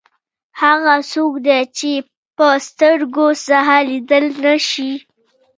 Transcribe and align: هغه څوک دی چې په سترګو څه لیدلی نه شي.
هغه 0.61 0.95
څوک 1.11 1.33
دی 1.45 1.61
چې 1.77 1.91
په 2.37 2.47
سترګو 2.67 3.27
څه 3.45 3.59
لیدلی 3.89 4.31
نه 4.43 4.55
شي. 4.69 4.91